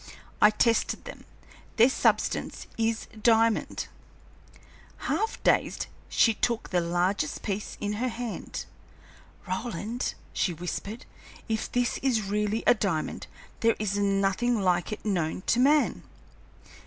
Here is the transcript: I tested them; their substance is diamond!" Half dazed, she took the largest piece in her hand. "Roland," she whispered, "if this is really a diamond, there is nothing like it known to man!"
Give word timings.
I 0.41 0.49
tested 0.49 1.05
them; 1.05 1.25
their 1.75 1.87
substance 1.87 2.65
is 2.75 3.05
diamond!" 3.21 3.87
Half 5.05 5.43
dazed, 5.43 5.85
she 6.09 6.33
took 6.33 6.71
the 6.71 6.81
largest 6.81 7.43
piece 7.43 7.77
in 7.79 7.93
her 8.01 8.07
hand. 8.07 8.65
"Roland," 9.47 10.15
she 10.33 10.53
whispered, 10.55 11.05
"if 11.47 11.71
this 11.71 11.99
is 11.99 12.23
really 12.23 12.63
a 12.65 12.73
diamond, 12.73 13.27
there 13.59 13.75
is 13.77 13.95
nothing 13.95 14.59
like 14.59 14.91
it 14.91 15.05
known 15.05 15.43
to 15.45 15.59
man!" 15.59 16.01